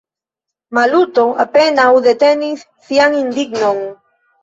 [0.77, 3.89] Maluto apenaŭ detenis sian indignon.